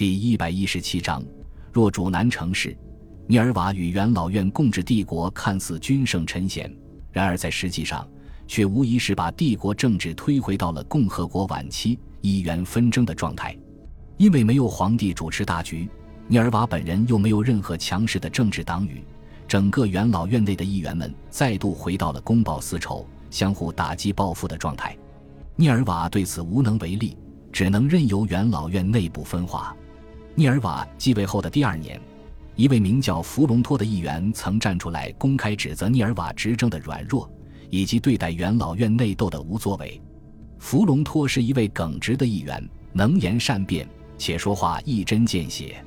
[0.00, 1.22] 第一百一十七章，
[1.70, 2.74] 若主南成事，
[3.26, 6.74] 涅尔瓦与元老院共治帝国，看似君圣臣贤，
[7.12, 8.08] 然而在实际上，
[8.46, 13.54] 却无疑是把帝国政治推回到了共和国晚期议员纷争的状态。
[14.16, 15.86] 因为没有皇帝主持大局，
[16.28, 19.04] 涅尔瓦本人又没有任何强势的政治党羽，
[19.46, 24.96] 整个元老院内的议员们再度回到了公报私仇、相互打击报复的状态。
[25.56, 27.18] 涅尔瓦对此无能为力。
[27.52, 29.76] 只能任由元老院内部分化。
[30.34, 32.00] 涅尔瓦继位后的第二年，
[32.54, 37.28] 一位名叫弗隆托的议员曾站出来公开指责涅尔瓦执政的软弱，
[37.68, 40.00] 以及对待元老院内斗的无作为。
[40.58, 45.84] 弗隆托是一位耿直的议员，能言善辩，且说话一针见血。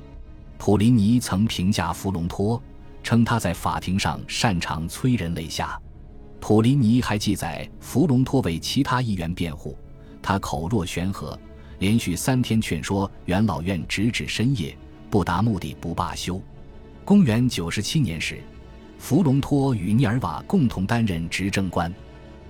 [0.58, 2.62] 普林尼曾评价弗隆托，
[3.02, 5.80] 称他在法庭上擅长催人泪下。
[6.38, 9.76] 普林尼还记载弗隆托为其他议员辩护，
[10.20, 11.38] 他口若悬河。
[11.78, 14.76] 连续三天劝说元老院，直至深夜，
[15.10, 16.40] 不达目的不罢休。
[17.04, 18.40] 公元九十七年时，
[18.98, 21.92] 弗隆托与涅尔瓦共同担任执政官。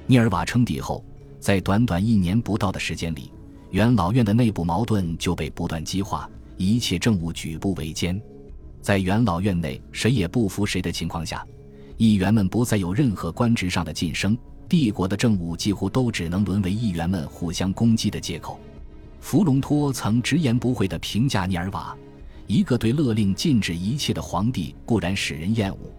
[0.06, 1.04] 涅尔瓦称帝后，
[1.40, 3.32] 在短短一年不到的时间里，
[3.70, 8.20] 元老院的内部矛盾就被不断激化，一切政务举步维艰。
[8.80, 11.44] 在元老院内谁也不服谁的情况下，
[11.96, 14.36] 议员们不再有任何官职上的晋升，
[14.68, 18.60] 帝国的政务几乎都只能沦为议员们互相攻击的借口。
[19.24, 21.96] 弗隆托曾直言不讳地评价涅尔瓦
[22.46, 25.90] ：“一个对勒令禁止一切的皇帝固然使人厌恶，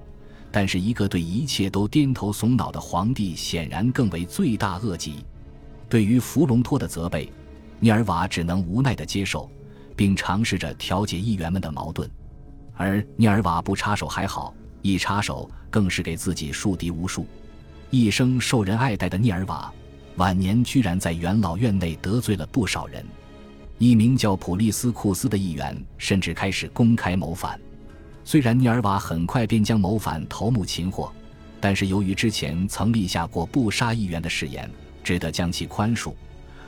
[0.52, 5.26] 但是一个对一切都颠头耸脑的皇帝显然更为罪大恶极。”
[5.90, 7.28] 对于弗隆托的责备，
[7.80, 9.50] 涅尔瓦只能无奈地接受，
[9.96, 12.08] 并尝试着调解议员们的矛盾。
[12.76, 14.54] 而涅尔瓦不插手还好，
[14.84, 17.26] 一插手更是给自己树敌无数。
[17.90, 19.74] 一生受人爱戴的涅尔瓦。
[20.18, 23.06] 晚年居然在元老院内得罪了不少人，
[23.78, 27.60] 一名叫普利斯库斯的议员甚至开始公开谋反。
[28.24, 31.12] 虽然涅尔瓦很快便将谋反头目擒获，
[31.60, 34.70] 但是由于之前曾立下过不杀议员的誓言，
[35.04, 36.14] 只得将其宽恕。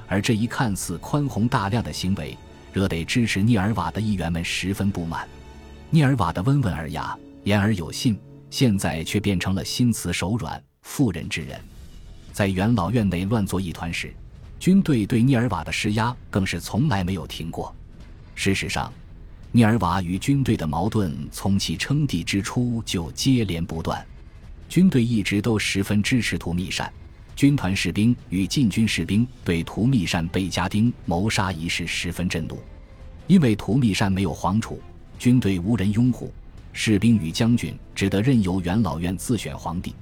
[0.07, 2.37] 而这一看似宽宏大量的行为，
[2.73, 5.25] 惹得支持涅尔瓦的议员们十分不满。
[5.89, 8.19] 涅尔瓦的温文尔雅、言而有信，
[8.49, 11.57] 现在却变成了心慈手软、妇人之仁。
[12.37, 14.13] 在元老院内乱作一团时，
[14.59, 17.75] 军队对涅尔瓦的施压更是从来没有停过。
[18.35, 18.93] 事实上，
[19.51, 24.05] 涅尔瓦与军队的矛盾从其称帝之初就接连不断。
[24.69, 26.93] 军队一直都十分支持图密善，
[27.35, 32.59] 军团士兵与禁军士兵对图密善被家丁谋杀一事十分震怒，
[33.25, 34.79] 因为图密善没有皇储，
[35.17, 36.31] 军队无人拥护，
[36.71, 39.95] 士兵与将军只得任由元老院自选皇帝。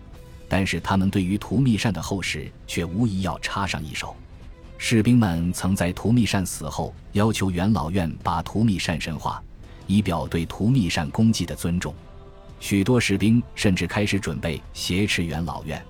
[0.56, 4.16] 但是他们对于图密善的后事却无疑要插上一手。
[4.78, 9.44] 士兵们曾在图密善死后要求元老院把图密善神化，
[9.86, 11.94] 以表对图密善功绩的尊重。
[12.62, 15.84] 许多士兵甚至开始准备挟持元老院，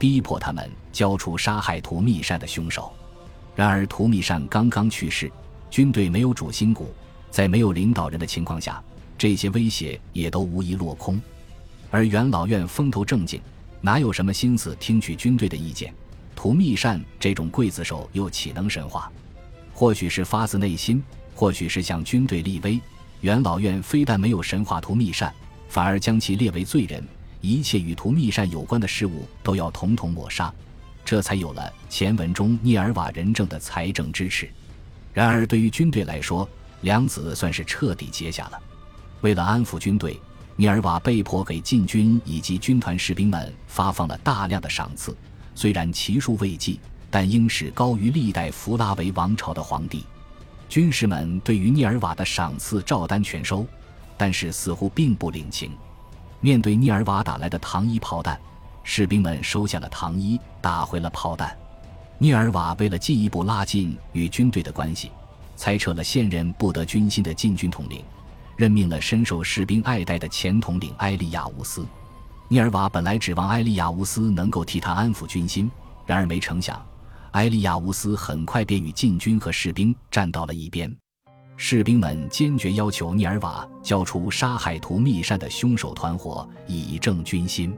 [0.00, 2.92] 逼迫他们交出杀害图密善的凶手。
[3.54, 5.30] 然而图密善刚刚去世，
[5.70, 6.92] 军队没有主心骨，
[7.30, 8.82] 在没有领导人的情况下，
[9.16, 11.20] 这些威胁也都无疑落空。
[11.88, 13.40] 而元老院风头正劲。
[13.80, 15.94] 哪有什么心思听取军队的意见？
[16.34, 19.10] 图密善这种刽子手又岂能神话？
[19.72, 21.02] 或许是发自内心，
[21.34, 22.80] 或许是向军队立威。
[23.20, 25.32] 元老院非但没有神话图密善，
[25.68, 27.02] 反而将其列为罪人，
[27.40, 30.52] 一切与图密善有关的事物都要统统抹杀，
[31.04, 34.48] 这才有了前文中涅尔瓦仁政的财政支持。
[35.12, 36.48] 然而，对于军队来说，
[36.82, 38.60] 梁子算是彻底结下了。
[39.20, 40.20] 为了安抚军队。
[40.60, 45.16] 涅尔瓦被迫给禁军以及军团士兵们发放了大量的赏赐，
[45.54, 46.80] 虽然其数未计，
[47.12, 50.04] 但应是高于历代弗拉维王朝的皇帝。
[50.68, 53.64] 军士们对于涅尔瓦的赏赐照单全收，
[54.16, 55.70] 但是似乎并不领情。
[56.40, 58.36] 面对涅尔瓦打来的糖衣炮弹，
[58.82, 61.56] 士兵们收下了糖衣，打回了炮弹。
[62.18, 65.12] 涅尔瓦为了进一步拉近与军队的关系，
[65.54, 68.02] 裁撤了现任不得军心的禁军统领。
[68.58, 71.86] 任命了深受士兵爱戴的前统领埃利亚乌斯。
[72.48, 75.70] 尼尔瓦本来指望埃利亚乌斯能够替他安抚军心，
[76.04, 76.84] 然而没成想，
[77.32, 80.92] 埃利亚乌斯很快便与禁军和士兵站到了一边。
[81.56, 87.72] 士兵们坚决要求尼尔瓦交出杀害图密善的凶手团伙，以正军心。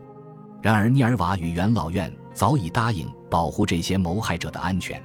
[0.63, 5.03] 然而，尼尔瓦与元老院早已答应保护这些谋害者的安全。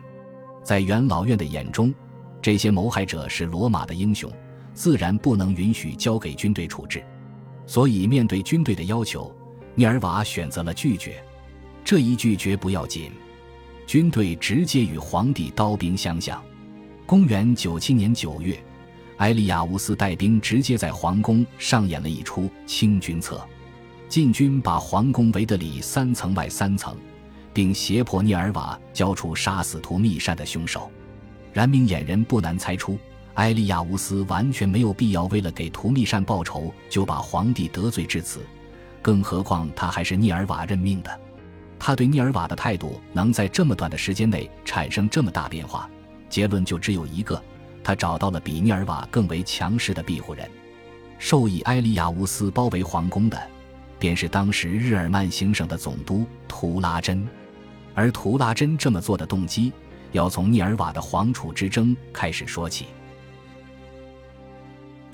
[0.63, 1.93] 在元老院的眼中，
[2.41, 4.31] 这些谋害者是罗马的英雄。
[4.75, 7.03] 自然不能允许交给军队处置，
[7.65, 9.33] 所以面对军队的要求，
[9.73, 11.23] 涅尔瓦选择了拒绝。
[11.83, 13.11] 这一拒绝不要紧，
[13.87, 16.43] 军队直接与皇帝刀兵相向。
[17.05, 18.61] 公元九七年九月，
[19.17, 23.39] 埃利亚乌斯带兵直接在皇宫上演了一出清君侧，
[24.09, 26.97] 禁军把皇宫围得里三层外三层，
[27.53, 30.91] 并胁迫涅尔瓦交出杀死图密善的凶手。
[31.53, 32.97] 然明眼人不难猜出，
[33.35, 38.41] 埃利亚乌斯完全没有必要为了给图密善报仇就把皇帝得罪至此，
[39.01, 41.19] 更何况他还是涅尔瓦任命的。
[41.77, 45.89] 他对涅尔瓦的态度能在这么短的时间内产生这么大变化，
[46.29, 47.41] 结论就只有一个。
[47.83, 50.49] 他找到了比涅尔瓦更为强势的庇护人，
[51.19, 53.37] 授以埃利亚乌斯包围皇宫的，
[53.99, 57.27] 便是当时日耳曼行省的总督图拉真。
[57.93, 59.71] 而图拉真这么做的动机，
[60.13, 62.85] 要从涅尔瓦的皇储之争开始说起。